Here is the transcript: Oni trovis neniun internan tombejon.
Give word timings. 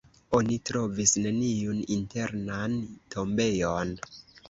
Oni 0.37 0.55
trovis 0.69 1.13
neniun 1.27 1.83
internan 1.99 2.83
tombejon. 3.17 3.99